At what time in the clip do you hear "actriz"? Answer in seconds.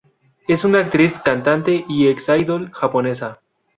0.79-1.19